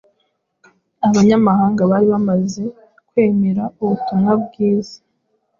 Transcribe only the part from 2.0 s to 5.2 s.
bamaze kwemera ubutumwa bwiza